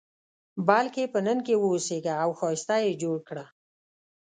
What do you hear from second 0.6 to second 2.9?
بلکې په نن کې واوسېږه او ښایسته